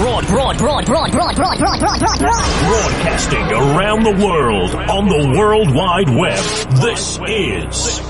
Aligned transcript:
broad, 0.00 0.26
broad, 0.28 0.56
broad, 0.56 0.86
broad, 0.86 1.12
broad, 1.12 1.36
broad, 1.36 1.58
broad, 1.58 1.78
broad, 1.78 2.00
broad, 2.00 2.18
broad. 2.18 2.18
Broadcasting 2.64 3.44
around 3.52 4.02
the 4.02 4.24
world 4.24 4.74
on 4.74 5.08
the 5.08 5.38
World 5.38 5.74
Wide 5.74 6.08
Web. 6.08 6.42
This 6.80 7.18
is 7.28 8.00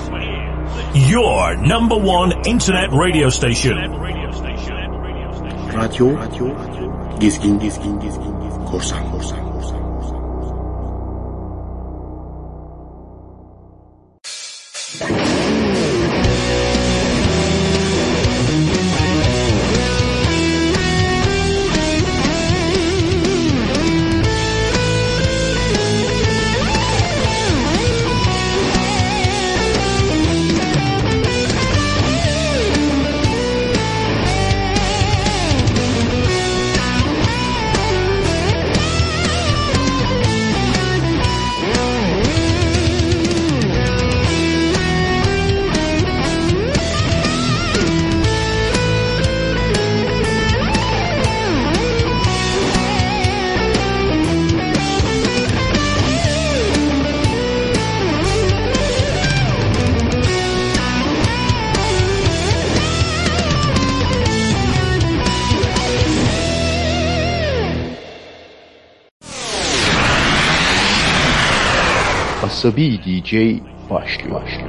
your 1.09 1.57
number 1.57 1.97
one 1.97 2.45
internet 2.45 2.93
radio 2.93 3.27
station. 3.27 3.75
Radio, 3.75 3.99
radio, 3.99 4.87
radio. 6.15 6.87
Gizgin, 7.19 7.59
gizgin, 7.59 7.99
gizgin, 7.99 8.39
gizgin. 8.39 8.67
Korsan, 8.69 9.11
korsan. 9.11 9.40
عصبی 72.61 72.97
دیجی 72.97 73.63
باشی 74.29 74.60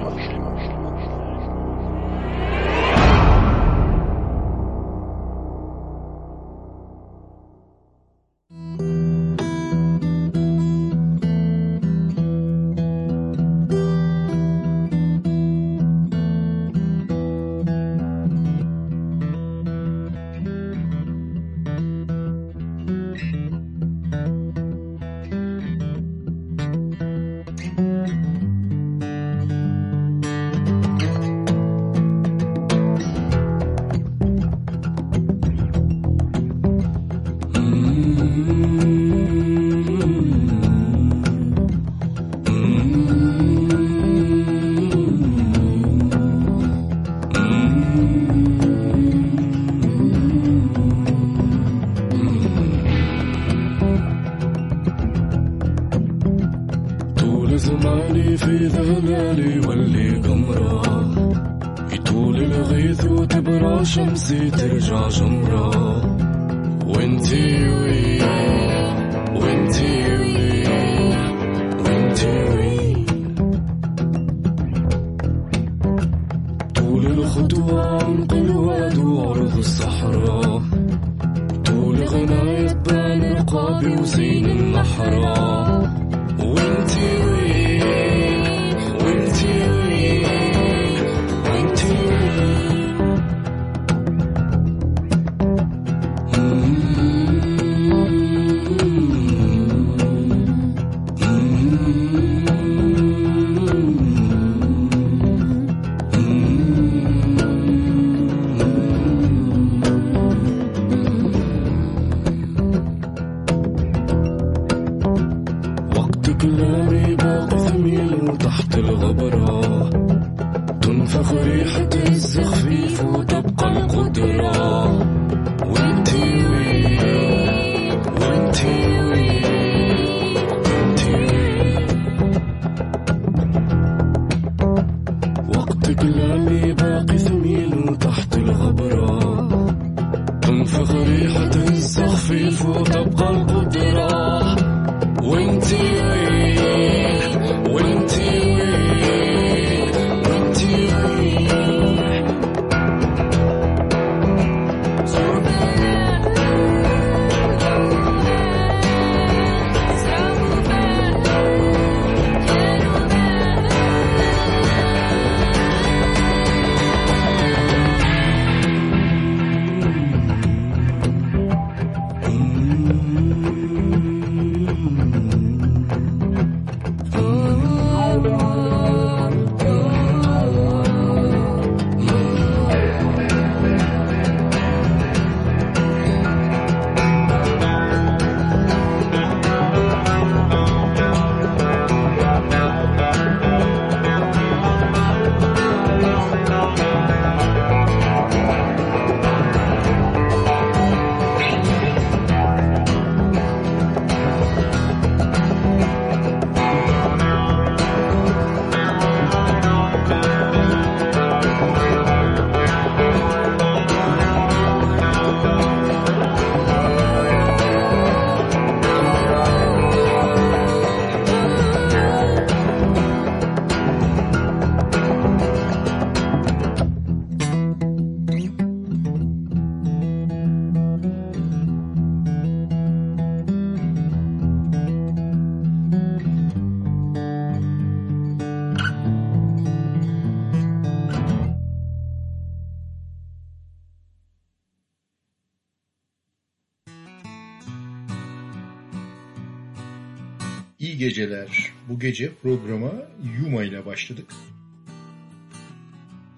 gece 252.02 252.34
programa 252.34 252.92
Yuma 253.40 253.64
ile 253.64 253.86
başladık. 253.86 254.34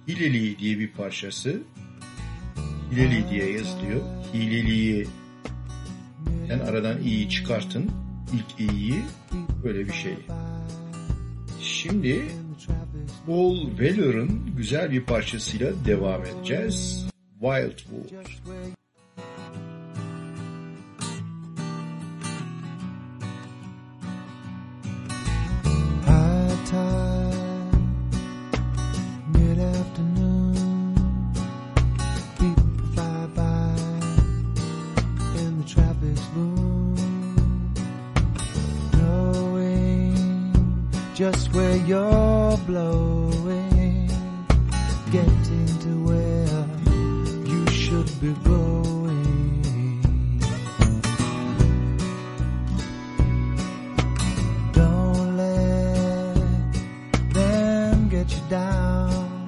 Hileli 0.08 0.58
diye 0.58 0.78
bir 0.78 0.92
parçası. 0.92 1.62
Hileli 2.90 3.30
diye 3.30 3.52
yazılıyor. 3.52 4.00
Hileliyi 4.34 5.06
yani 6.48 6.62
aradan 6.62 7.02
iyi 7.02 7.28
çıkartın. 7.28 7.90
İlk 8.34 8.70
iyiyi 8.70 9.02
böyle 9.64 9.86
bir 9.86 9.92
şey. 9.92 10.14
Şimdi 11.60 12.24
Paul 13.26 13.68
Weller'ın 13.68 14.56
güzel 14.56 14.90
bir 14.90 15.04
parçasıyla 15.04 15.72
devam 15.86 16.24
edeceğiz. 16.24 17.08
Wildwood. 17.40 18.24
Just 41.30 41.54
where 41.54 41.76
you're 41.86 42.58
blowing, 42.66 44.06
getting 45.10 45.78
to 45.84 45.92
where 46.08 46.66
you 47.50 47.66
should 47.70 48.10
be 48.20 48.32
going. 48.44 50.02
Don't 54.72 55.36
let 55.38 56.34
them 57.32 58.08
get 58.10 58.30
you 58.30 58.42
down, 58.50 59.46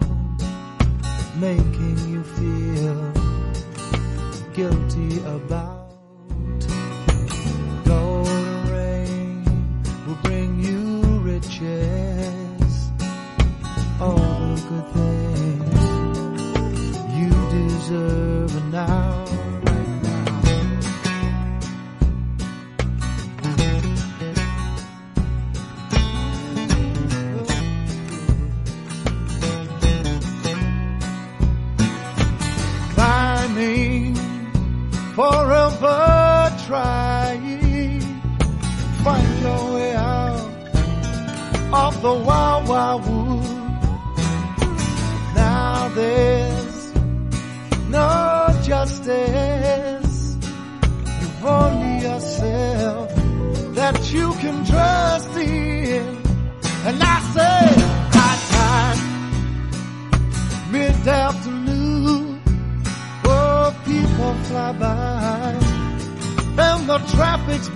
making 1.39 1.99
you 2.09 2.23
feel 2.39 3.13
guilty 4.55 5.19
about 5.27 5.66
riches, 11.61 12.91
all 14.01 14.15
the 14.17 14.63
good 14.69 14.89
things 14.93 15.81
you 17.17 17.31
deserve 17.51 18.73
now. 18.73 19.26
The 42.03 42.13
wild, 42.13 42.69
wild 42.69 43.03
wood. 43.07 43.45
Now 45.35 45.89
there's 45.95 46.95
no 47.89 48.49
justice. 48.63 50.37
You've 51.21 51.45
only 51.45 52.03
yourself 52.03 53.11
that 53.75 54.13
you 54.13 54.33
can 54.35 54.65
trust 54.65 55.37
in. 55.37 56.17
And 56.87 57.03
I 57.03 57.21
say, 57.35 57.75
high 58.17 58.41
time, 58.57 59.01
mid-afternoon, 60.73 62.41
oh, 63.25 63.75
people 63.85 64.35
fly 64.45 64.73
by, 64.73 65.55
and 66.59 66.89
the 66.89 66.99
traffic's 67.15 67.69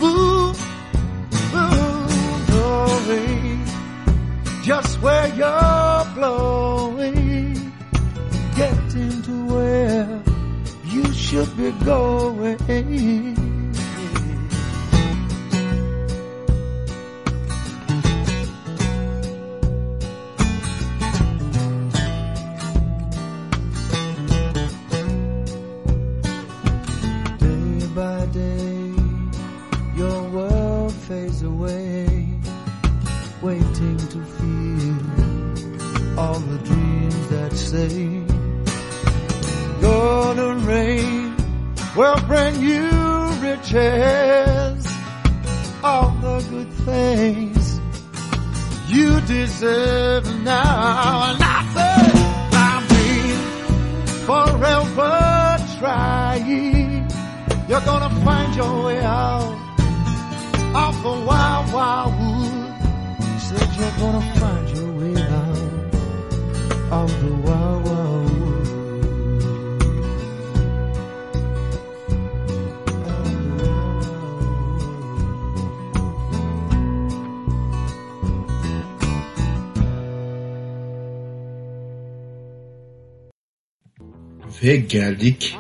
Ve 84.71 84.77
geldik 84.77 85.59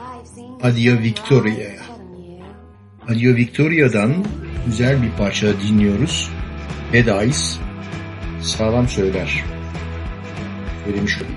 Adia 0.62 1.02
Victoria'ya. 1.02 1.82
Adia 3.08 3.36
Victoria'dan 3.36 4.24
güzel 4.66 5.02
bir 5.02 5.10
parça 5.10 5.60
dinliyoruz. 5.60 6.30
Eyes 6.92 7.58
sağlam 8.40 8.88
söyler. 8.88 9.44
Söylemiş 10.84 11.18
olayım. 11.18 11.36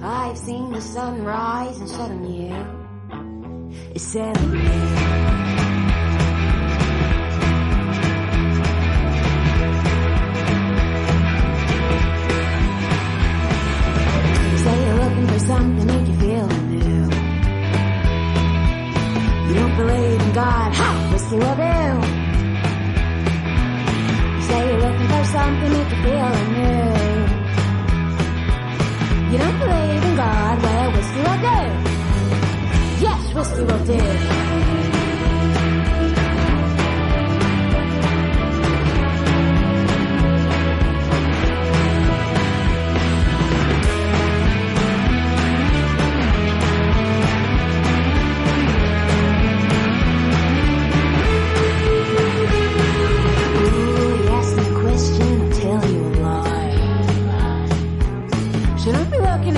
I've 0.00 0.36
seen 0.36 0.72
the 0.72 0.80
sunrise 0.80 1.80
and 1.80 1.88
set 1.88 2.10
on 2.10 2.24
you. 2.24 2.56
It's 3.94 4.02
set 4.02 4.36
Say 4.36 5.43
something 15.46 15.86
make 15.86 16.06
you 16.08 16.14
feel 16.14 16.48
new. 16.48 17.04
You 19.46 19.54
don't 19.60 19.76
believe 19.76 20.20
in 20.22 20.32
God, 20.32 20.72
ha! 20.74 21.08
Whiskey 21.12 21.36
will 21.36 21.56
do. 21.64 21.76
You 24.34 24.42
Say 24.48 24.60
you're 24.68 24.80
looking 24.80 25.08
for 25.08 25.24
something 25.36 25.72
make 25.76 25.90
you 25.92 26.00
feel 26.04 26.30
new. 26.56 27.14
You 29.32 29.38
don't 29.38 29.58
believe 29.58 30.04
in 30.08 30.16
God, 30.16 30.62
well, 30.62 30.92
whiskey 30.92 31.20
will 31.26 31.40
do. 31.50 31.60
Yes, 33.04 33.34
whiskey 33.34 33.64
will 33.64 33.84
do. 33.84 34.93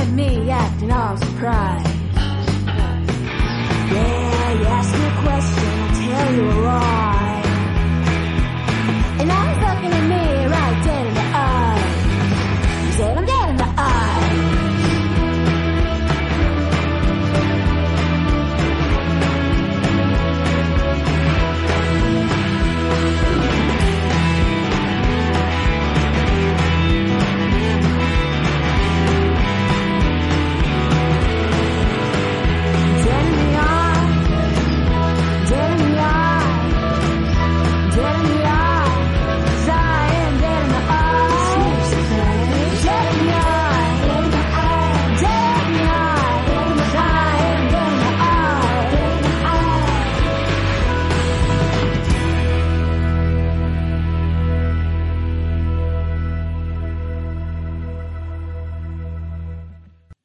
At 0.07 0.13
me 0.13 0.51
acting 0.51 0.93
all 0.93 1.17
surprised. 1.17 1.87
Yeah, 3.93 4.53
you 4.53 4.65
ask 4.65 4.93
me 4.99 5.07
a 5.07 5.23
question, 5.23 5.69
I'll 5.81 5.95
tell 5.95 6.35
you 6.35 6.43
a 6.43 6.59
lie. 6.63 6.96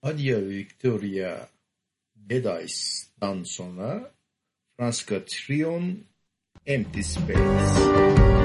Nadia 0.04 0.40
Victoria 0.40 1.48
Dadais'tan 2.16 3.44
sonra 3.44 4.12
Fransızca 4.78 5.26
Trion 5.26 6.06
Empty 6.66 7.04
Space. 7.04 8.41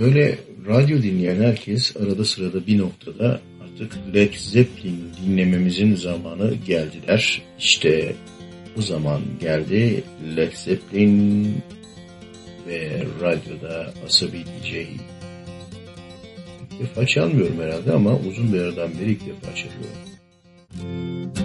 Böyle 0.00 0.38
radyo 0.66 1.02
dinleyen 1.02 1.42
herkes 1.42 1.96
arada 1.96 2.24
sırada 2.24 2.66
bir 2.66 2.78
noktada 2.78 3.40
artık 3.62 4.14
Led 4.14 4.34
Zeppelin 4.34 5.12
dinlememizin 5.26 5.94
zamanı 5.94 6.54
geldiler. 6.54 7.42
İşte 7.58 8.14
bu 8.76 8.82
zaman 8.82 9.20
geldi 9.40 10.04
Led 10.36 10.52
Zeppelin 10.52 11.54
ve 12.66 13.04
radyoda 13.20 13.92
Asabi 14.06 14.38
DJ. 14.38 14.72
İlk 16.70 16.80
defa 16.80 17.06
çalmıyorum 17.06 17.60
herhalde 17.60 17.92
ama 17.92 18.16
uzun 18.16 18.52
bir 18.52 18.60
aradan 18.60 18.90
beri 19.00 19.10
ilk 19.10 19.26
defa 19.26 19.54
çalıyorum. 19.54 21.39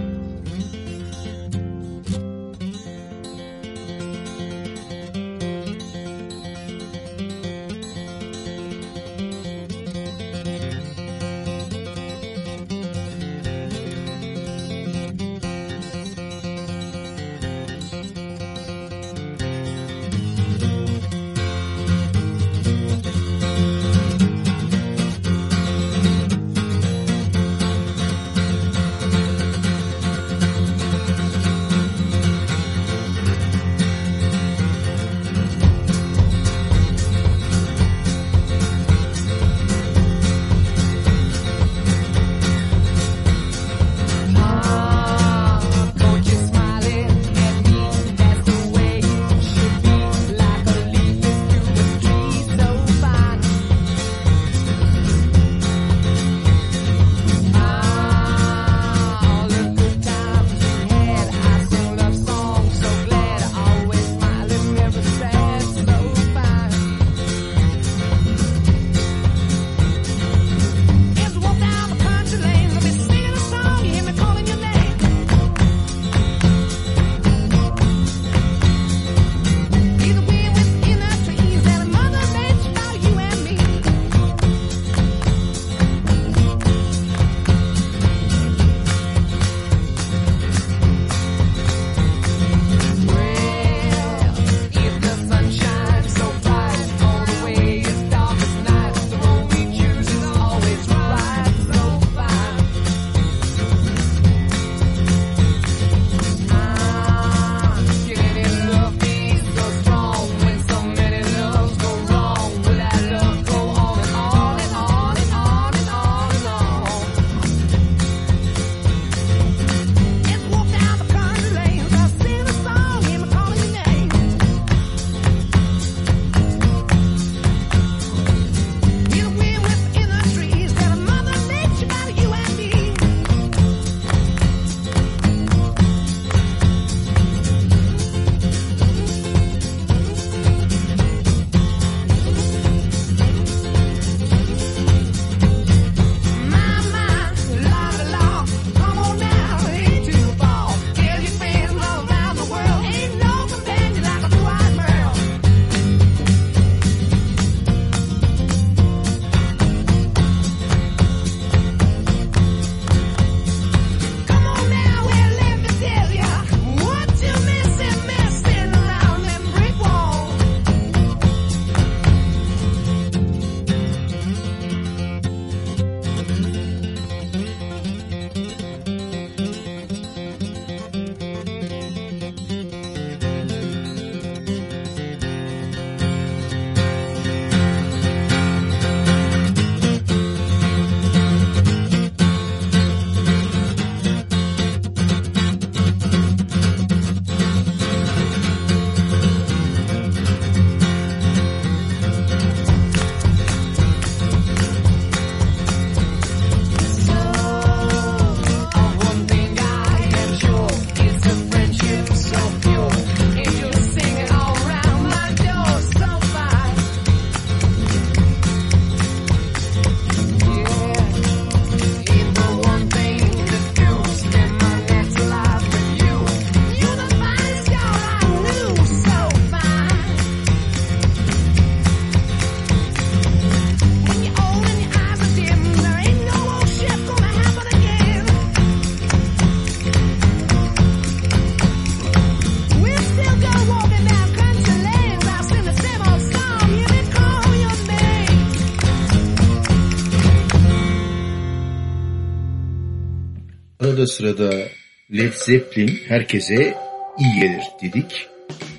Arada 254.05 254.13
sırada 254.13 254.67
Led 255.11 255.33
Zeppelin 255.33 255.99
herkese 256.07 256.77
iyi 257.19 257.39
gelir 257.39 257.63
dedik. 257.81 258.27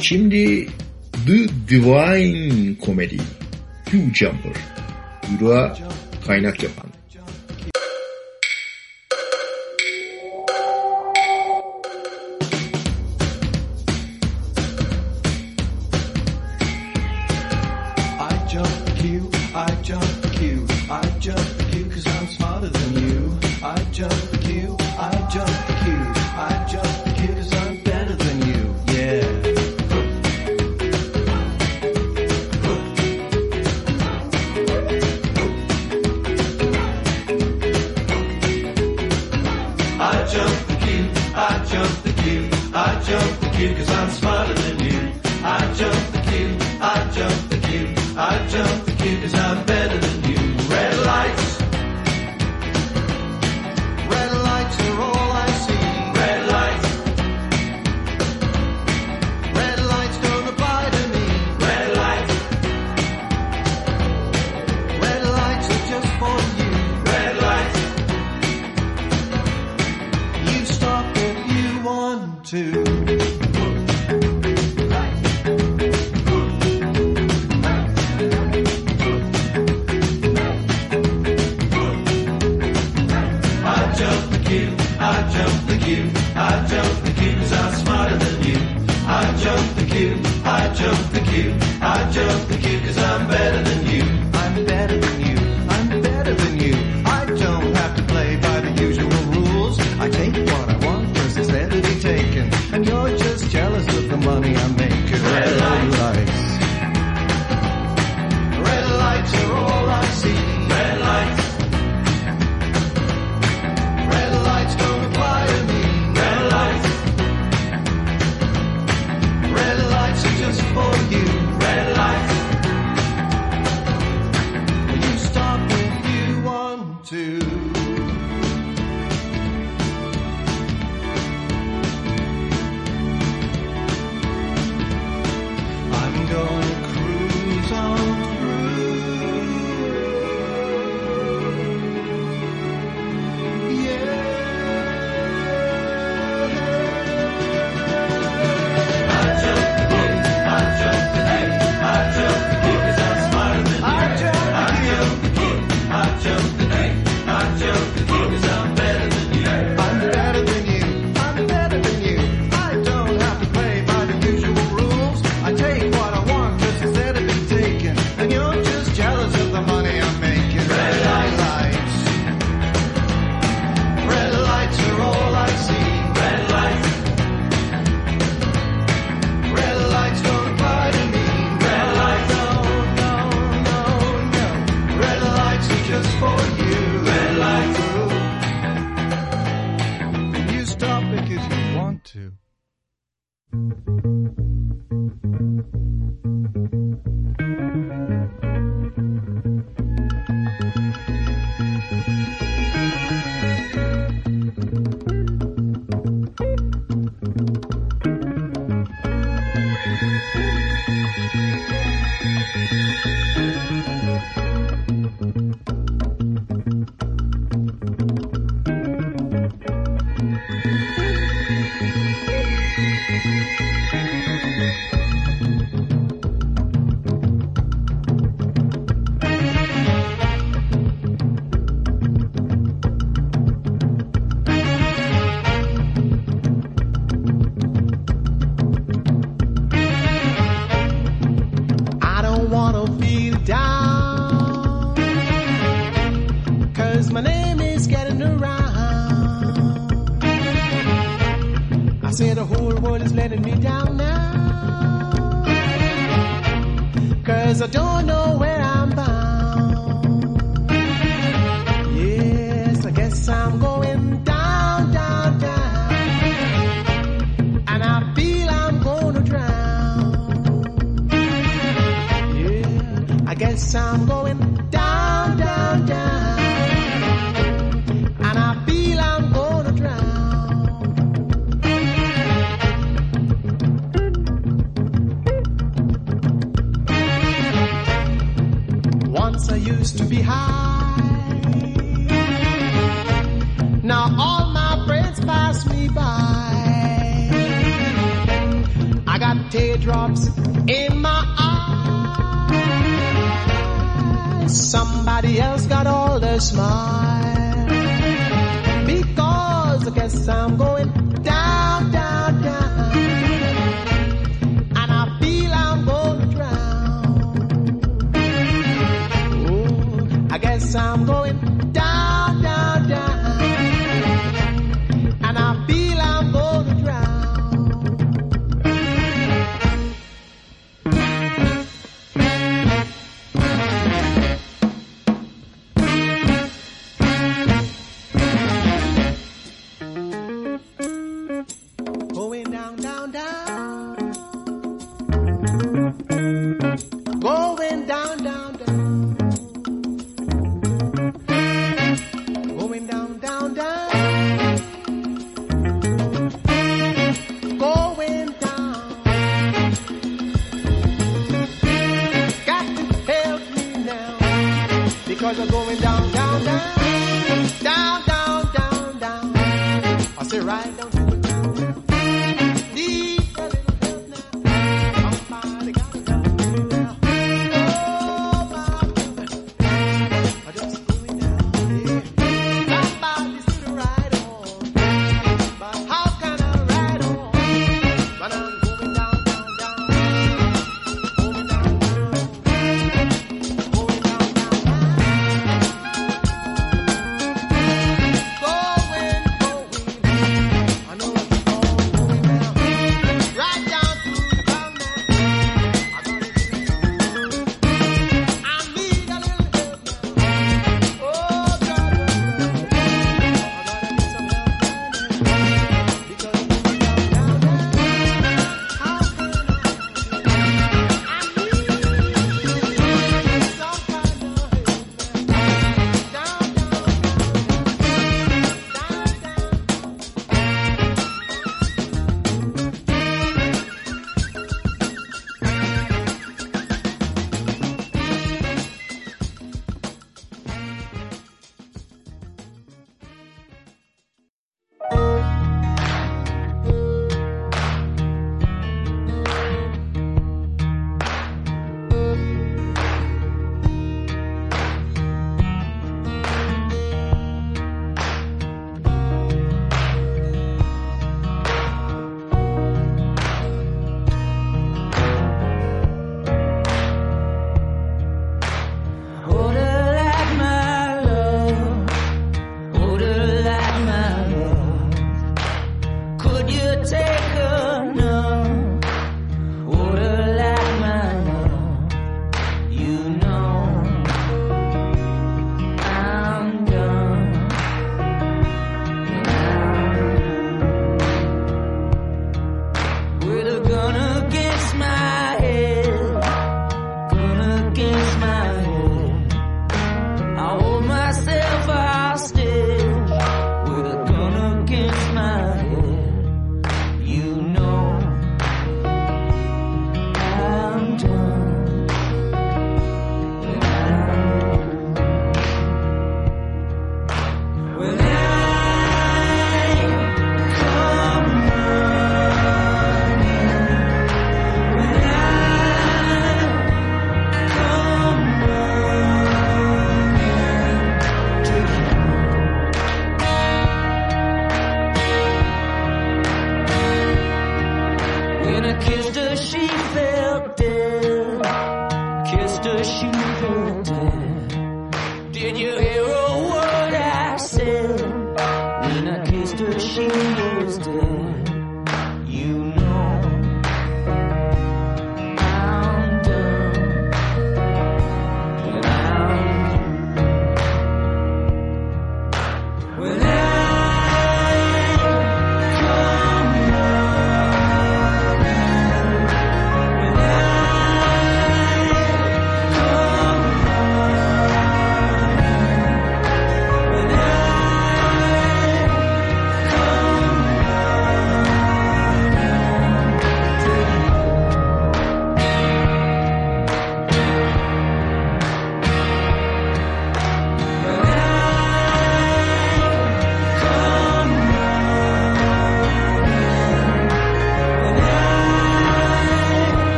Şimdi 0.00 0.66
The 1.26 1.48
Divine 1.68 2.74
Comedy, 2.86 3.18
Hugh 3.90 4.14
Jumper, 4.14 4.52
Yura 5.40 5.78
kaynak 6.26 6.62
yapan. 6.62 6.91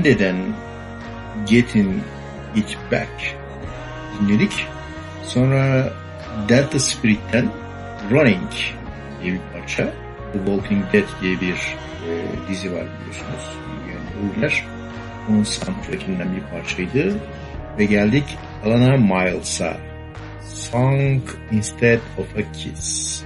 Hande'den 0.00 0.54
Getting 1.46 2.00
It 2.56 2.78
Back 2.90 3.36
dinledik. 4.16 4.66
Sonra 5.24 5.92
Delta 6.48 6.78
Spirit'ten 6.78 7.48
Running 8.10 8.50
diye 9.22 9.32
bir 9.32 9.40
parça. 9.52 9.92
The 10.32 10.38
Walking 10.38 10.92
Dead 10.92 11.04
diye 11.22 11.40
bir 11.40 11.54
e, 11.54 12.10
dizi 12.48 12.72
var 12.72 12.82
biliyorsunuz. 12.82 13.58
Yani 13.90 14.34
Uygar. 14.36 14.66
Onun 15.30 15.42
soundtrackinden 15.42 16.28
bir 16.36 16.42
parçaydı. 16.42 17.16
Ve 17.78 17.84
geldik 17.84 18.38
Alana 18.64 18.96
Miles'a. 18.96 19.76
Song 20.54 21.22
Instead 21.52 22.00
of 22.18 22.36
a 22.36 22.52
Kiss. 22.52 23.22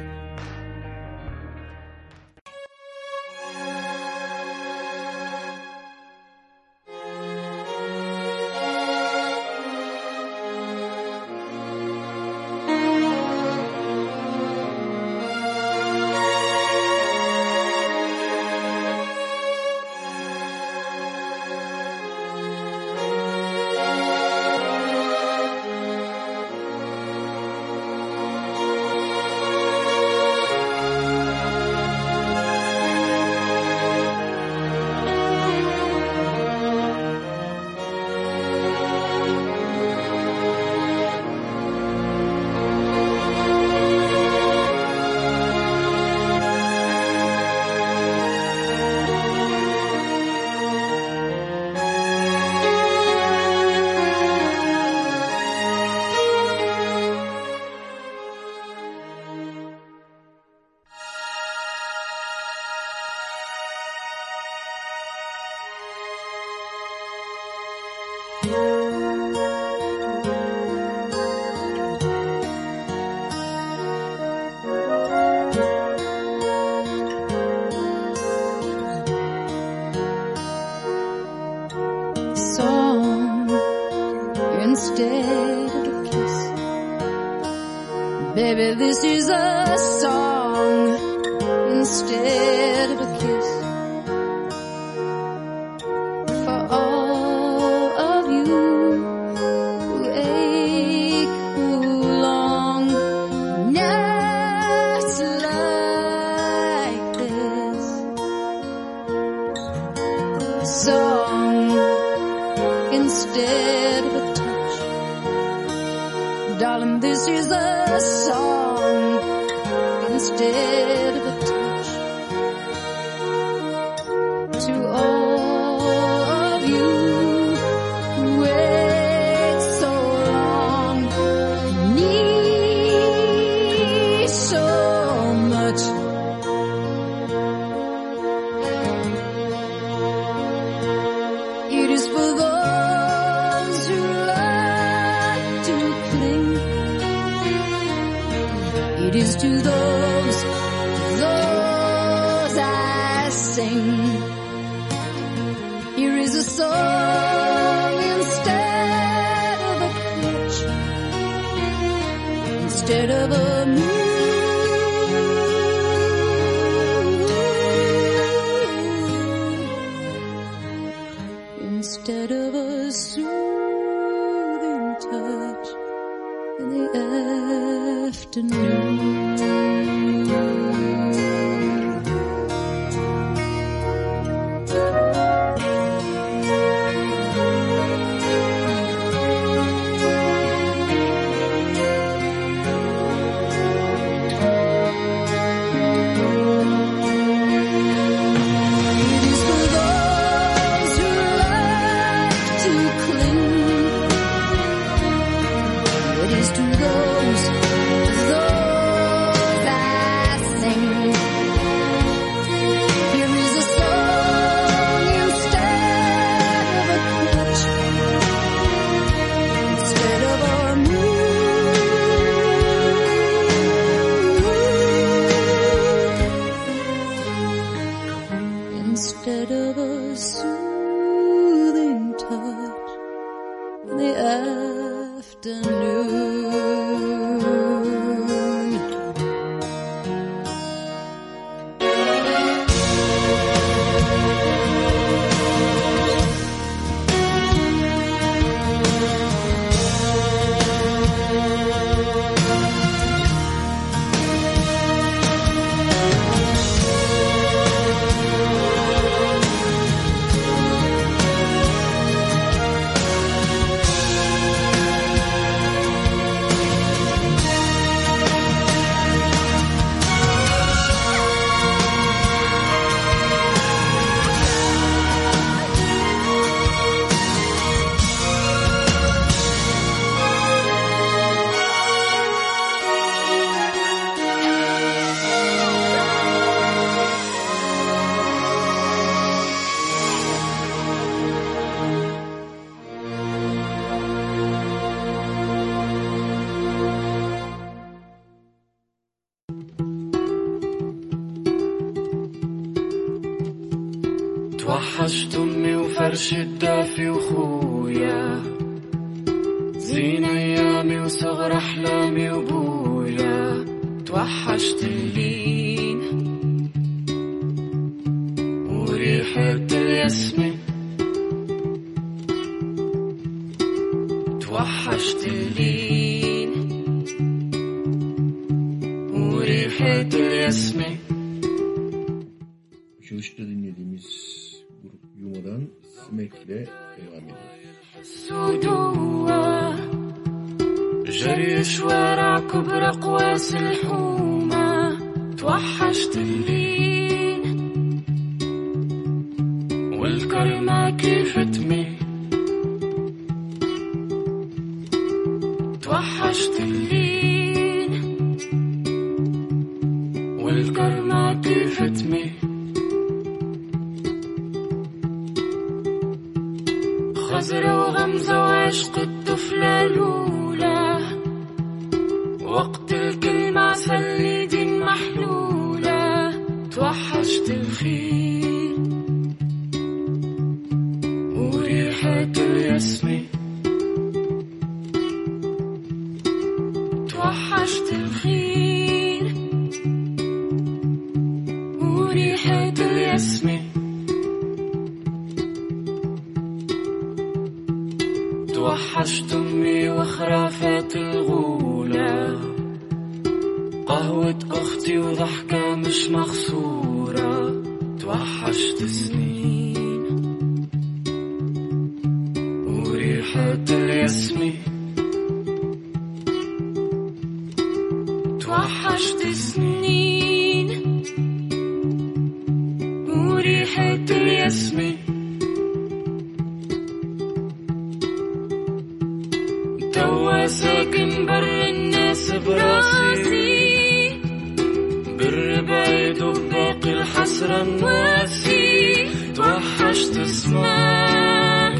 اسمع 440.44 441.74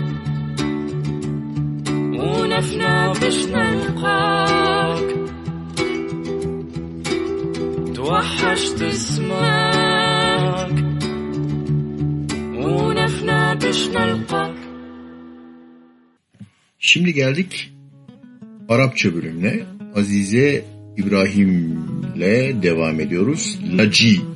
ونفنا 1.93 3.13
باش 3.13 3.47
نلقاك. 3.47 5.09
توحشت 7.95 8.83
اسمعك 8.83 10.77
ونفنا 12.55 13.55
باش 13.55 13.89
نلقاك. 13.89 14.55
Şimdi 16.79 17.15
geldik 17.15 17.73
Arapça 18.69 19.15
bölümüne. 19.15 19.61
Azize 19.97 20.65
İbrahim'le 20.97 22.63
devam 22.63 23.01
ediyoruz. 23.01 23.59
Laci. 23.79 24.34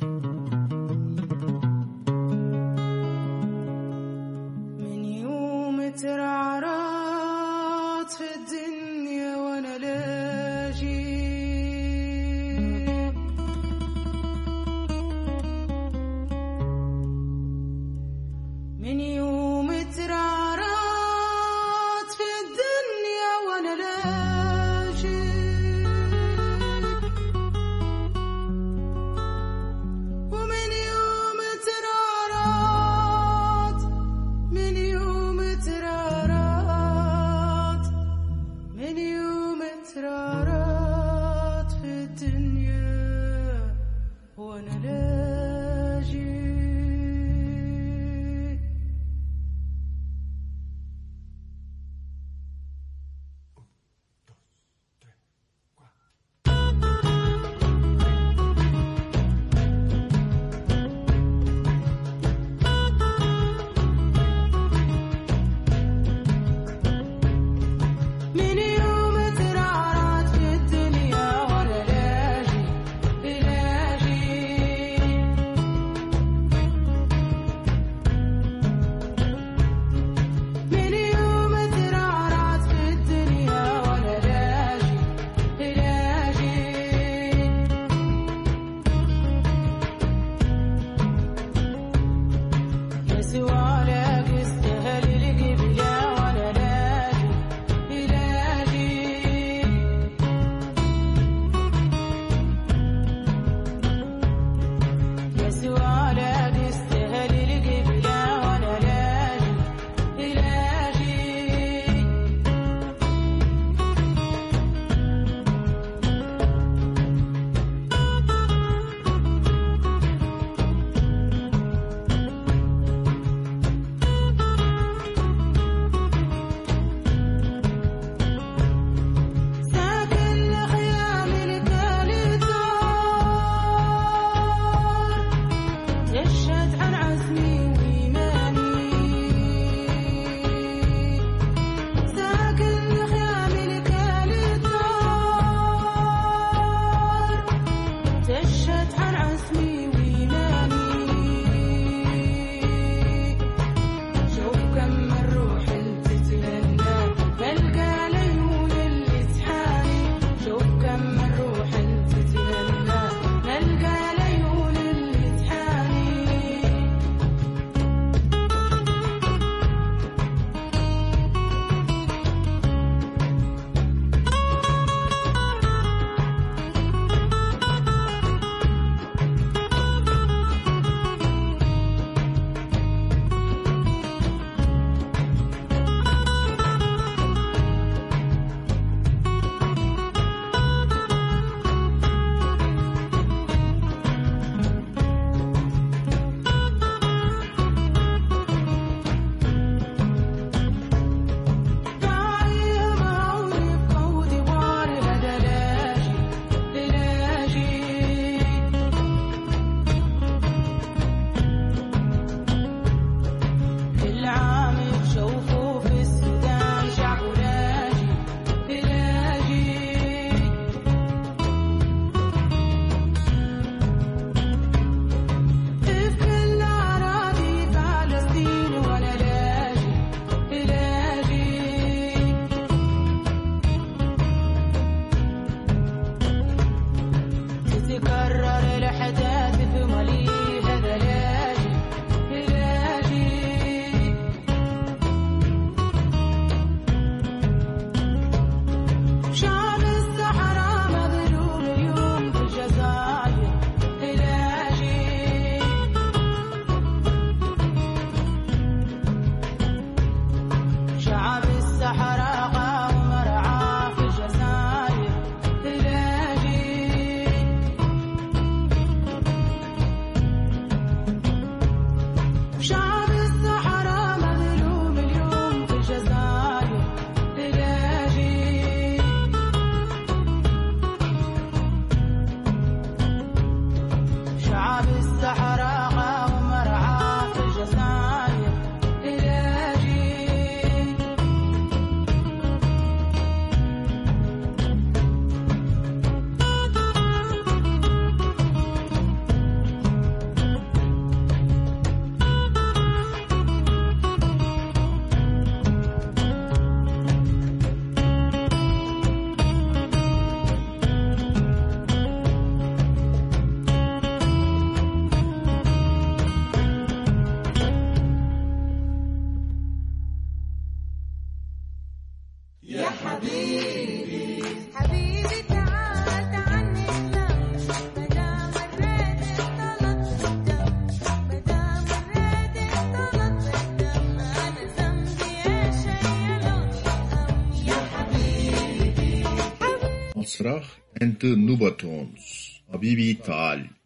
The 341.19 341.35
Nubatones. 341.35 342.61
Habibi 342.71 343.21
Tal. 343.23 343.78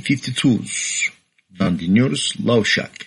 52s. 0.00 1.10
Dan 1.58 1.78
dinliyoruz. 1.78 2.34
Love 2.46 2.64
Shack. 2.64 2.99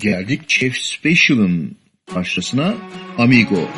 Geldik 0.00 0.48
Chef 0.48 0.76
Special'ın 0.76 1.76
başlasına 2.14 2.74
Amigo. 3.18 3.68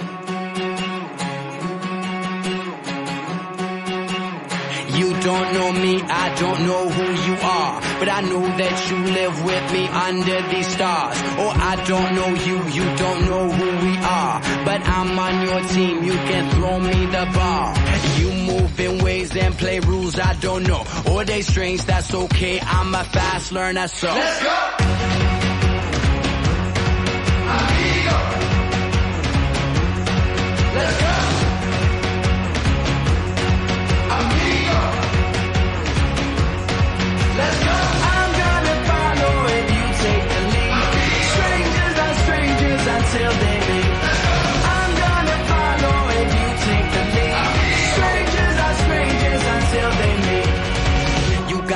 You 4.98 5.10
don't 5.24 5.52
know 5.54 5.72
me, 5.72 5.96
I 5.96 6.34
don't 6.40 6.60
know 6.66 6.88
who 6.88 7.04
you 7.26 7.36
are. 7.42 7.80
But 7.98 8.08
I 8.08 8.20
know 8.20 8.46
that 8.58 8.90
you 8.90 8.98
live 8.98 9.44
with 9.44 9.72
me 9.72 9.88
under 9.88 10.42
these 10.50 10.66
stars. 10.66 11.18
Or 11.38 11.50
I 11.72 11.84
don't 11.88 12.14
know 12.14 12.28
you, 12.28 12.56
you 12.78 12.96
don't 12.96 13.22
know 13.30 13.50
who 13.50 13.86
we 13.86 13.96
are. 13.96 14.40
But 14.64 14.80
I'm 14.86 15.18
on 15.18 15.46
your 15.46 15.60
team, 15.68 16.04
you 16.04 16.12
can 16.12 16.50
throw 16.50 16.78
me 16.78 17.06
the 17.06 17.26
ball. 17.34 17.74
You 18.18 18.30
move 18.52 18.80
in 18.80 19.04
ways 19.04 19.36
and 19.36 19.54
play 19.58 19.80
rules 19.80 20.18
I 20.18 20.34
don't 20.34 20.64
know. 20.68 20.84
Or 21.10 21.24
they 21.24 21.42
strange, 21.42 21.84
that's 21.84 22.14
okay, 22.14 22.60
I'm 22.60 22.94
a 22.94 23.04
fast 23.04 23.52
learner, 23.52 23.88
so. 23.88 24.08
Let's 24.08 24.42
go! 24.42 25.31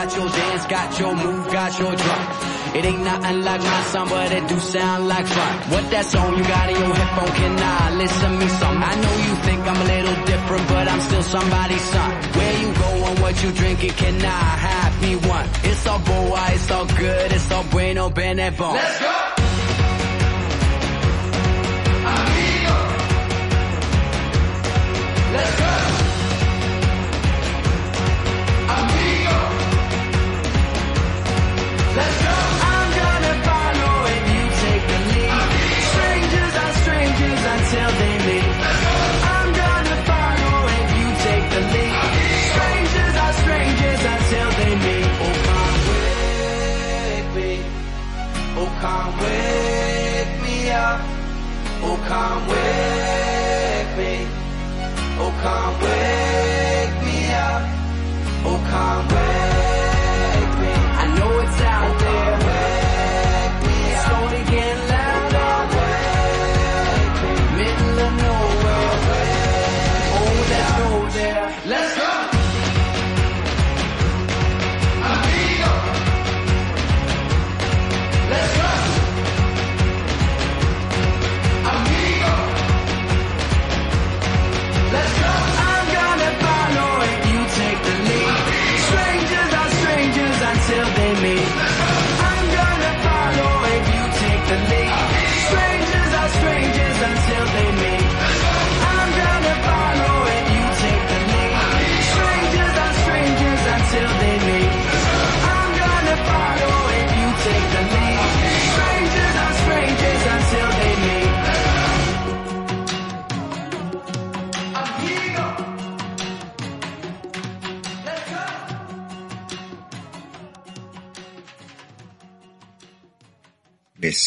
Got 0.06 0.16
your 0.16 0.28
dance, 0.28 0.66
got 0.66 0.98
your 1.00 1.16
move, 1.16 1.52
got 1.52 1.78
your 1.78 1.96
drop. 1.96 2.45
It 2.76 2.84
ain't 2.84 3.02
nothing 3.04 3.40
like 3.40 3.62
my 3.62 3.82
song, 3.84 4.08
but 4.10 4.30
it 4.32 4.48
do 4.48 4.58
sound 4.60 5.08
like 5.08 5.26
fun. 5.26 5.54
What 5.72 5.90
that 5.92 6.04
song 6.04 6.36
you 6.36 6.44
got 6.44 6.68
in 6.68 6.76
your 6.76 6.94
headphone? 6.94 7.32
Can 7.40 7.54
I 7.58 7.94
listen 7.96 8.38
me 8.38 8.48
some? 8.48 8.82
I 8.84 8.94
know 9.02 9.14
you 9.26 9.32
think 9.46 9.60
I'm 9.70 9.80
a 9.80 9.88
little 9.94 10.24
different, 10.26 10.68
but 10.68 10.86
I'm 10.86 11.00
still 11.00 11.22
somebody's 11.22 11.80
son. 11.80 12.10
Where 12.36 12.54
you 12.60 12.74
going, 12.74 13.20
what 13.22 13.42
you 13.42 13.50
drinking? 13.52 13.92
Can 13.92 14.16
I 14.22 14.44
have 14.68 14.92
me 15.00 15.16
one? 15.16 15.48
It's 15.64 15.86
all 15.86 16.00
boy, 16.00 16.38
it's 16.52 16.70
all 16.70 16.84
good, 16.84 17.32
it's 17.32 17.50
all 17.50 17.64
bueno, 17.64 18.10
bene 18.10 18.50
bon. 18.50 18.74
Let's 18.74 19.00
go. 19.00 19.14
Amigo! 22.12 22.76
Let's 25.32 25.60
go. 25.60 25.65
Come 55.46 55.74
wake 55.80 56.96
me 57.06 57.18
up. 57.32 57.62
Oh, 58.48 58.58
come 58.68 59.08
wake 59.14 59.55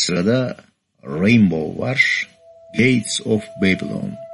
sırada 0.09 0.55
Rainbow 1.03 1.81
var. 1.81 2.29
Gates 2.77 3.21
of 3.25 3.43
Babylon. 3.61 4.28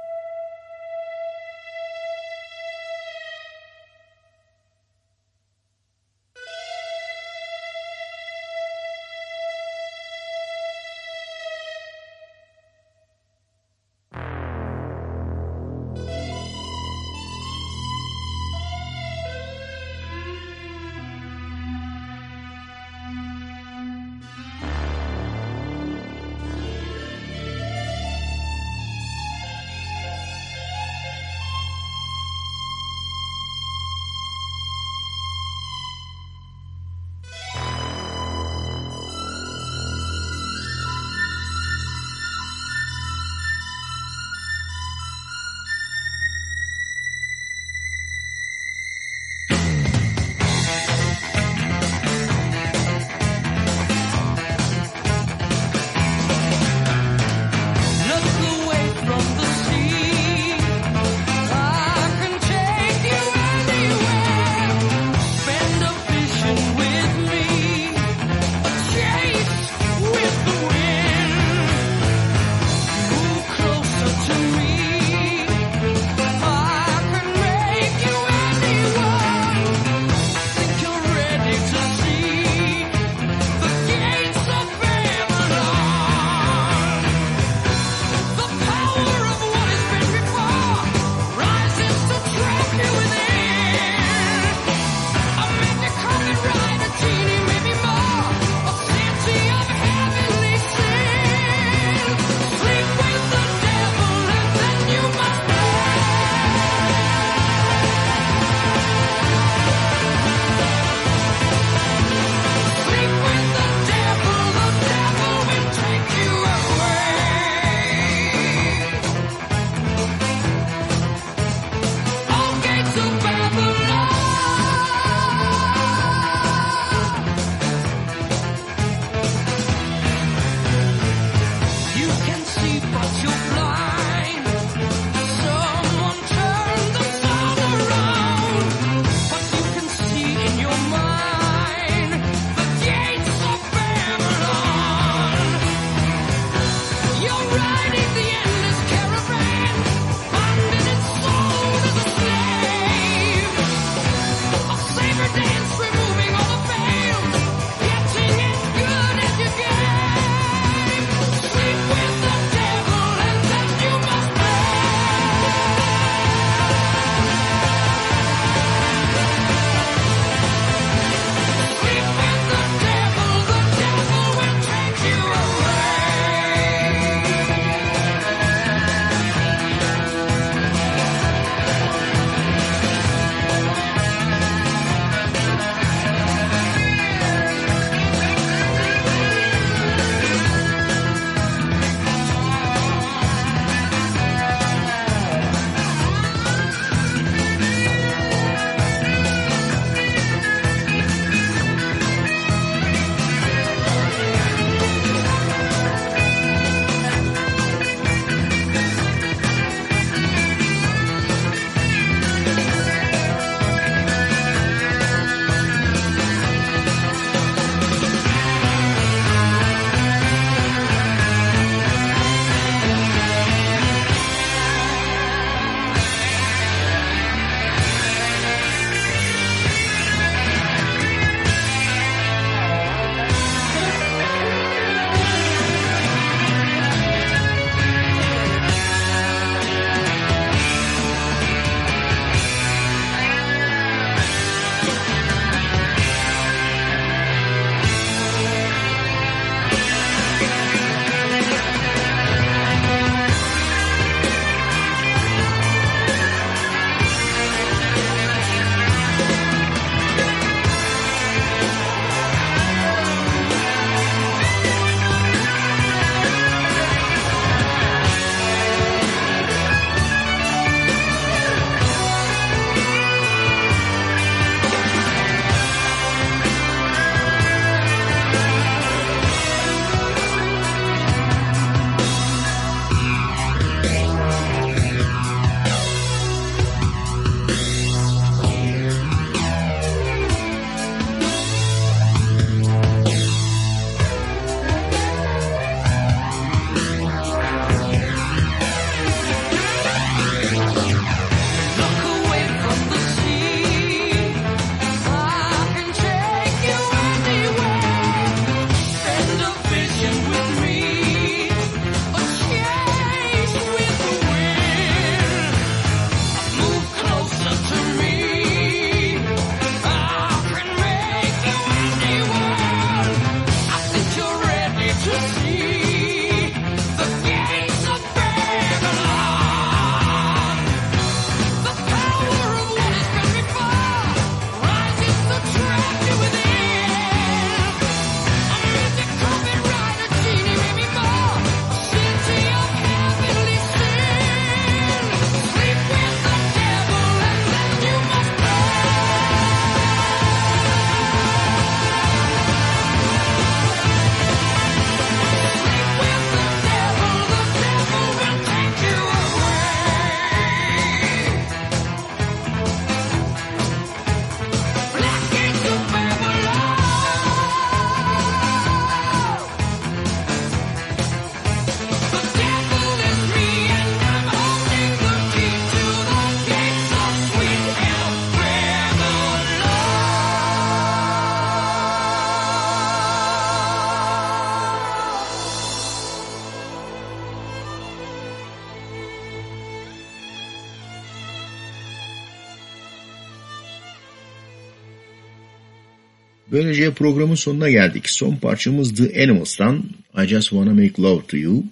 Böylece 396.56 396.94
programın 396.94 397.34
sonuna 397.34 397.70
geldik. 397.70 398.10
Son 398.10 398.36
parçamız 398.36 398.94
The 398.94 399.22
Animals'tan 399.22 399.84
I 400.24 400.26
Just 400.26 400.50
Wanna 400.50 400.74
Make 400.74 401.02
Love 401.02 401.26
To 401.28 401.36
You. 401.36 401.64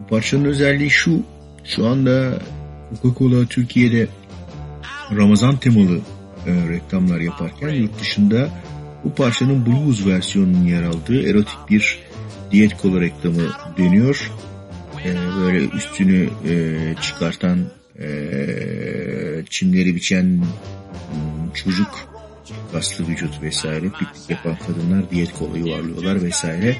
Bu 0.00 0.06
parçanın 0.06 0.44
özelliği 0.44 0.90
şu. 0.90 1.22
Şu 1.64 1.86
anda 1.86 2.42
Coca-Cola 3.02 3.46
Türkiye'de 3.46 4.08
Ramazan 5.16 5.56
temalı 5.56 6.00
e, 6.46 6.68
reklamlar 6.68 7.20
yaparken 7.20 7.68
yurt 7.68 8.00
dışında 8.00 8.48
bu 9.04 9.14
parçanın 9.14 9.66
blues 9.66 10.06
versiyonunun 10.06 10.64
yer 10.64 10.82
aldığı 10.82 11.28
erotik 11.30 11.58
bir 11.70 11.98
diyet 12.50 12.76
kola 12.76 13.00
reklamı 13.00 13.52
dönüyor. 13.78 14.30
E, 15.04 15.14
böyle 15.40 15.64
üstünü 15.64 16.28
e, 16.48 16.78
çıkartan 17.02 17.58
e, 17.98 18.06
çimleri 19.50 19.96
biçen 19.96 20.44
çocuk 21.54 22.13
kaslı 22.74 23.08
vücut 23.08 23.42
vesaire 23.42 23.88
piknik 23.88 24.30
yapan 24.30 24.56
kadınlar 24.66 25.10
diyet 25.10 25.32
kola 25.38 25.58
yuvarlıyorlar 25.58 26.22
vesaire. 26.22 26.76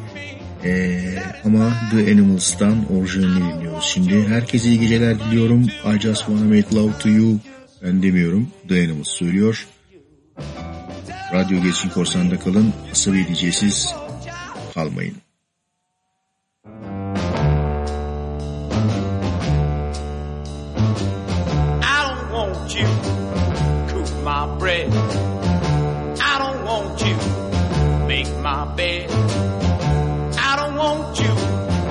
Ee, 0.65 1.23
ama 1.45 1.73
The 1.91 2.13
Animals'tan 2.13 2.93
orijinalini 2.97 3.55
dinliyoruz. 3.55 3.85
Şimdi 3.85 4.29
herkese 4.29 4.69
iyi 4.69 4.81
geceler 4.81 5.19
diliyorum. 5.19 5.63
I 5.65 6.01
just 6.01 6.19
wanna 6.27 6.45
make 6.45 6.75
love 6.75 6.99
to 6.99 7.09
you. 7.09 7.39
Ben 7.83 8.03
demiyorum. 8.03 8.49
The 8.69 8.85
Animals 8.85 9.09
söylüyor. 9.09 9.67
Radyo 11.33 11.63
Geçin 11.63 11.89
Korsan'da 11.89 12.39
kalın. 12.39 12.73
Asabi 12.93 13.27
diyeceğiz. 13.27 13.95
Kalmayın. 14.75 15.15
I 21.83 22.03
don't 22.09 22.31
want 22.31 22.77
you 22.77 22.89
cook 23.89 24.09
my 24.25 24.61
bread. 24.61 25.34
My 28.55 28.65
bed. 28.77 29.11
I 30.51 30.53
don't 30.61 30.77
want 30.77 31.19
you 31.19 31.33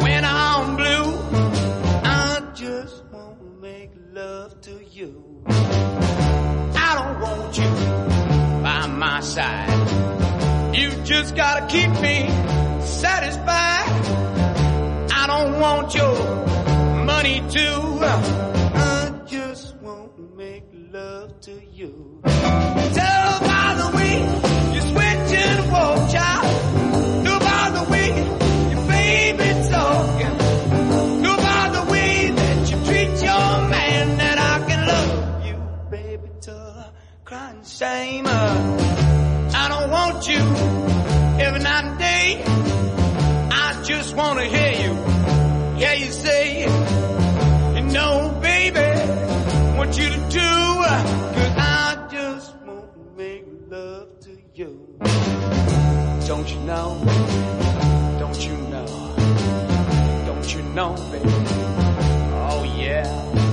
when 0.04 0.24
I'm 0.24 0.78
blue. 0.78 1.08
I 2.06 2.52
just 2.56 3.04
want 3.12 3.38
to 3.40 3.48
make 3.70 3.92
love 4.14 4.62
to 4.62 4.76
you. 4.98 5.12
I 6.88 6.90
don't 7.00 7.20
want 7.26 7.58
you 7.62 7.72
by 8.68 8.88
my 8.88 9.20
side. 9.20 10.76
You 10.80 10.90
just 11.04 11.36
gotta 11.36 11.68
keep 11.68 11.92
me 12.08 12.18
satisfied. 13.02 13.92
I 15.22 15.24
don't 15.32 15.60
want 15.60 15.94
your 15.94 16.16
money 17.12 17.38
too. 17.58 17.80
I 18.02 19.22
just 19.26 19.76
want 19.82 20.16
to 20.16 20.24
make 20.38 20.64
love 20.72 21.42
to 21.42 21.56
you. 21.74 22.22
Tell 22.24 23.40
by 23.52 23.68
the 23.82 23.90
way 23.98 24.53
you 40.28 40.40
every 41.40 41.60
night 41.60 41.84
and 41.86 42.00
day. 42.00 42.44
I 43.52 43.84
just 43.84 44.16
want 44.16 44.40
to 44.40 44.46
hear 44.46 44.72
you, 44.72 44.94
hear 45.78 45.94
you 45.94 46.12
say, 46.12 46.62
you 47.76 47.82
know, 47.92 48.40
baby, 48.42 49.78
want 49.78 49.98
you 49.98 50.10
to 50.10 50.18
do, 50.30 50.40
cause 50.40 51.54
I 51.58 52.08
just 52.12 52.56
want 52.58 52.94
to 52.94 53.18
make 53.18 53.46
love 53.70 54.20
to 54.22 54.38
you. 54.54 54.98
Don't 56.28 56.50
you 56.50 56.60
know? 56.62 57.04
Don't 58.20 58.46
you 58.46 58.58
know? 58.58 58.86
Don't 60.26 60.56
you 60.56 60.62
know, 60.74 60.96
baby? 61.12 61.30
Oh 62.50 62.64
yeah. 62.78 63.53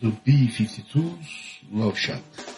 do 0.00 0.12
B-52 0.24 1.18
Love 1.72 1.98
Shot. 1.98 2.57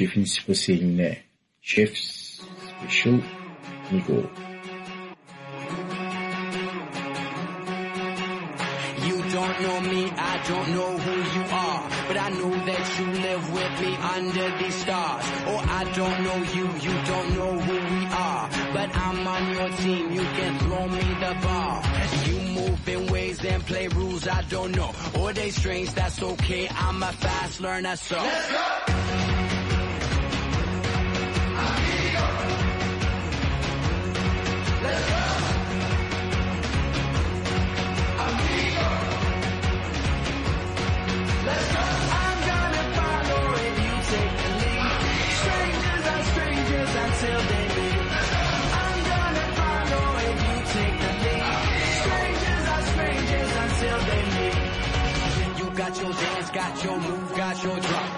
Geldik 0.00 0.08
şefin 0.08 0.24
spesiyeline. 0.24 1.16
Chef 1.62 1.96
Special 1.96 3.20
Nigo. 3.92 4.22
You 9.06 9.16
don't 9.32 9.60
know 9.60 9.80
me, 9.80 10.10
I 10.18 10.40
don't 10.48 10.68
know 10.68 10.98
who 10.98 11.14
you 11.36 11.44
are. 11.52 11.82
But 12.08 12.16
I 12.16 12.28
know 12.30 12.54
that 12.66 12.84
you 12.98 13.06
live 13.26 13.44
with 13.52 13.80
me 13.80 13.92
under 14.16 14.58
these 14.58 14.74
stars. 14.74 15.24
Or 15.50 15.60
I 15.80 15.84
don't 15.96 16.18
know 16.24 16.38
you, 16.56 16.66
you 16.86 16.94
don't 17.10 17.30
know 17.36 17.52
who 17.66 17.76
we 17.94 18.02
are. 18.06 18.48
But 18.72 18.88
I'm 18.96 19.26
on 19.26 19.52
your 19.52 19.68
team, 19.82 20.12
you 20.12 20.24
can 20.38 20.58
throw 20.58 20.86
me 20.88 21.06
the 21.24 21.34
ball. 21.42 21.82
You 22.26 22.36
move 22.58 22.88
in 22.88 23.12
ways 23.12 23.44
and 23.44 23.66
play 23.66 23.88
rules 23.88 24.28
I 24.28 24.42
don't 24.48 24.74
know. 24.76 24.92
Or 25.18 25.32
they 25.32 25.50
strange, 25.50 25.90
that's 25.94 26.22
okay, 26.22 26.68
I'm 26.68 27.02
a 27.02 27.12
fast 27.12 27.60
learner, 27.60 27.96
so. 27.96 28.16
Let's 28.16 28.52
go! 28.52 28.79
They 47.28 47.66
meet. 47.76 48.00
I'm 48.80 48.98
gonna 49.10 49.46
take 50.74 50.96
the 51.04 51.12
lead. 51.24 51.44
Strangers 52.00 52.64
are 52.74 52.84
strangers 52.92 53.52
until 53.64 53.98
they 54.08 54.22
meet. 54.36 55.58
You 55.58 55.66
got 55.76 56.00
your 56.00 56.12
dance, 56.12 56.50
got 56.50 56.84
your 56.84 56.98
move, 57.00 57.36
got 57.36 57.62
your 57.62 57.80
drop. 57.80 58.10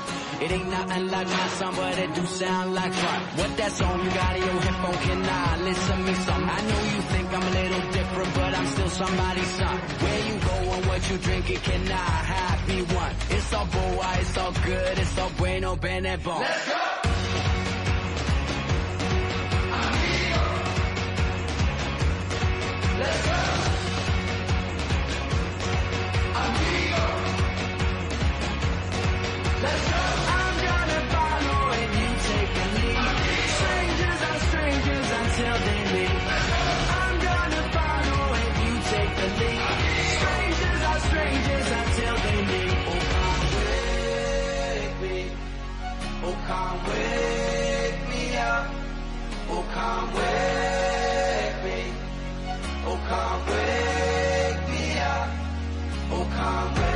It 0.43 0.51
ain't 0.51 0.69
nothing 0.71 1.07
like 1.09 1.29
my 1.29 1.49
song, 1.49 1.75
but 1.77 1.99
it 1.99 2.15
do 2.15 2.27
sound 2.27 2.75
like 2.75 2.93
rock. 3.05 3.23
What 3.39 3.57
that 3.59 3.73
song 3.73 4.05
you 4.05 4.11
got 4.11 4.37
in 4.37 4.43
your 4.43 4.61
headphone? 4.61 4.99
Can 5.07 5.25
I 5.25 5.57
listen 5.63 6.05
me 6.05 6.15
some? 6.15 6.51
I 6.51 6.61
know 6.61 6.83
you 6.95 7.01
think 7.13 7.33
I'm 7.33 7.43
a 7.43 7.51
little 7.51 7.91
different, 7.93 8.35
but 8.35 8.55
I'm 8.59 8.67
still 8.67 8.91
somebody's 8.91 9.51
son. 9.51 9.79
Where 10.03 10.21
you 10.29 10.41
go 10.41 10.57
and 10.75 10.87
what 10.87 11.11
you 11.11 11.19
drinking? 11.19 11.59
Can 11.59 11.93
I 11.93 11.95
have 12.35 12.69
me 12.69 12.83
one? 12.83 13.15
It's 13.31 13.53
all 13.55 13.67
boy, 13.67 14.07
it's 14.21 14.37
all 14.39 14.53
good, 14.53 14.99
it's 14.99 15.19
all 15.19 15.31
bueno, 15.39 15.77
bene 15.77 16.17
bon. 16.19 16.41
Let's 16.41 16.69
go! 16.69 16.92
wake 46.89 48.01
me 48.11 48.37
up. 48.37 48.67
Oh, 49.51 49.65
come 49.75 50.09
wake 50.19 51.59
me. 51.65 51.81
Oh, 52.87 52.99
come 53.09 53.43
wake 53.53 54.63
me 54.73 54.99
up. 54.99 55.29
Oh, 56.15 56.27
come 56.37 56.75
wake 56.75 56.87
me. 56.87 56.92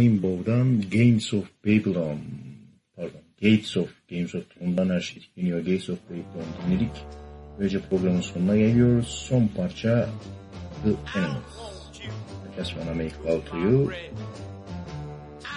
Rainbow'dan 0.00 0.80
Games 0.90 1.34
of 1.34 1.44
Babylon 1.62 2.20
pardon 2.96 3.20
Gates 3.42 3.76
of 3.76 3.88
Games 4.08 4.34
of 4.34 4.42
Thrones'dan 4.50 4.88
her 4.88 5.00
şey 5.00 5.16
etkileniyor. 5.22 5.58
Gates 5.58 5.90
of 5.90 5.98
Babylon 6.10 6.46
dinledik. 6.66 6.96
Böylece 7.58 7.80
programın 7.80 8.20
sonuna 8.20 8.56
geliyoruz. 8.56 9.06
Son 9.06 9.48
parça 9.56 10.08
The 10.84 11.18
Enemies. 11.18 11.56
I 12.00 12.56
just 12.56 12.70
wanna 12.70 12.94
make 12.94 13.14
love 13.26 13.44
to 13.44 13.58
you. 13.58 13.90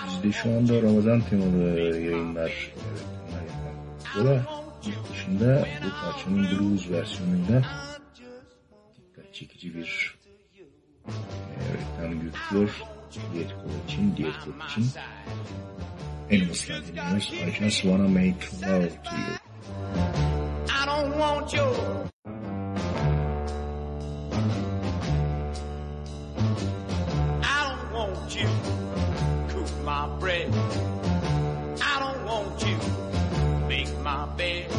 Bizde 0.08 0.32
şu 0.32 0.50
anda 0.50 0.82
Ramazan 0.82 1.22
temalı 1.22 1.80
yayınlar 1.80 2.72
yapıyorlar. 4.06 4.42
Yurt 4.86 5.12
dışında 5.12 5.68
bu 5.86 5.90
parçanın 6.06 6.44
blues 6.44 6.92
versiyonuyla 6.92 7.64
dikkat 8.96 9.34
çekici 9.34 9.76
bir 9.76 10.16
reklam 11.74 12.22
yürütüyor. 12.22 12.93
Diyet 13.14 13.52
için, 13.88 14.18
diyet. 14.18 14.34
Animals'tan 14.48 15.04
dinliyoruz. 16.30 17.32
I 17.32 17.52
just 17.60 17.86
wanna 17.86 18.08
make 18.08 18.38
love 18.62 18.90
to 18.90 19.16
you. 19.16 19.38
I 20.70 20.86
don't 20.86 21.20
want 21.20 21.54
you. 21.54 21.74
I 27.44 27.64
don't 27.70 27.94
want 27.94 28.36
you 28.36 28.50
cook 29.50 29.70
my 29.86 30.08
bread. 30.22 30.50
I 31.82 32.00
don't 32.00 32.26
want 32.26 32.66
you 32.66 32.78
make 33.68 33.92
my 34.04 34.26
bed. 34.38 34.73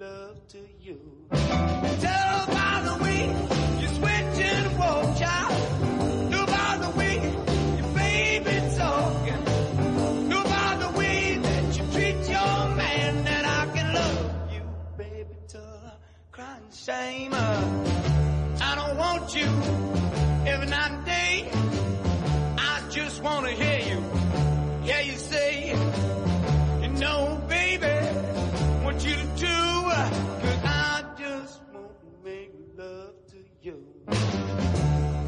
Love 0.00 0.46
to 0.48 0.58
you. 0.80 1.00
Tell 1.30 2.46
by 2.46 2.82
the 2.84 2.98
way 3.02 3.26
you 3.80 3.88
switch 3.88 4.46
and 4.46 4.78
walk, 4.78 5.18
child. 5.18 6.30
Do 6.30 6.46
by 6.46 6.78
the 6.80 6.90
way 6.96 7.14
your 7.78 7.94
baby 7.94 8.76
talking. 8.76 9.44
Do 10.28 10.42
by 10.44 10.76
the 10.80 10.98
way 10.98 11.38
that 11.38 11.78
you 11.78 11.84
treat 11.92 12.28
your 12.28 12.76
man 12.76 13.24
that 13.24 13.44
I 13.44 13.76
can 13.76 13.94
love 13.94 14.52
you, 14.52 14.62
baby, 14.96 15.34
till 15.48 15.62
I 15.62 15.92
cry 16.30 16.56
and 16.62 16.72
shame. 16.72 17.34
I 17.34 18.74
don't 18.76 18.96
want 18.96 19.34
you 19.34 19.77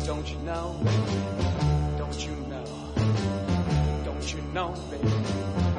Don't 0.07 0.28
you 0.31 0.39
know? 0.40 0.77
Don't 1.98 2.27
you 2.27 2.35
know? 2.48 2.65
Don't 4.05 4.35
you 4.35 4.43
know, 4.52 4.74
baby? 4.90 5.70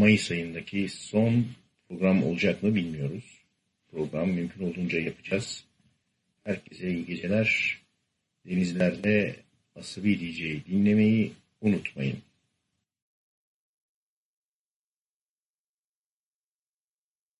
Mayıs 0.00 0.30
ayındaki 0.30 0.88
son 0.88 1.46
program 1.88 2.24
olacak 2.24 2.62
mı 2.62 2.74
bilmiyoruz. 2.74 3.24
Program 3.90 4.30
mümkün 4.30 4.70
olduğunca 4.70 5.00
yapacağız. 5.00 5.64
Herkese 6.44 6.90
iyi 6.90 7.06
geceler. 7.06 7.78
Denizlerde 8.46 9.36
Asabi 9.76 10.20
DJ 10.20 10.66
dinlemeyi 10.66 11.32
unutmayın. 11.60 12.18